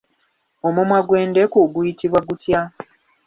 [0.67, 2.59] Omumwa gw'endeku guyitibwa gutya?